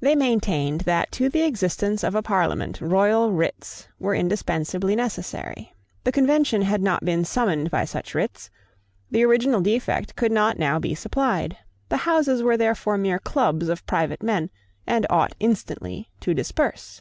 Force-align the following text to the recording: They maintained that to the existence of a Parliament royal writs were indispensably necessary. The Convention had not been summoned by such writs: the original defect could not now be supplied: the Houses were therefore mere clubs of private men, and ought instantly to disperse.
They 0.00 0.14
maintained 0.14 0.82
that 0.82 1.10
to 1.12 1.30
the 1.30 1.40
existence 1.44 2.04
of 2.04 2.14
a 2.14 2.20
Parliament 2.20 2.82
royal 2.82 3.32
writs 3.32 3.88
were 3.98 4.14
indispensably 4.14 4.94
necessary. 4.94 5.72
The 6.04 6.12
Convention 6.12 6.60
had 6.60 6.82
not 6.82 7.02
been 7.02 7.24
summoned 7.24 7.70
by 7.70 7.86
such 7.86 8.14
writs: 8.14 8.50
the 9.10 9.24
original 9.24 9.62
defect 9.62 10.16
could 10.16 10.32
not 10.32 10.58
now 10.58 10.78
be 10.78 10.94
supplied: 10.94 11.56
the 11.88 11.96
Houses 12.04 12.42
were 12.42 12.58
therefore 12.58 12.98
mere 12.98 13.18
clubs 13.18 13.70
of 13.70 13.86
private 13.86 14.22
men, 14.22 14.50
and 14.86 15.06
ought 15.08 15.34
instantly 15.40 16.10
to 16.20 16.34
disperse. 16.34 17.00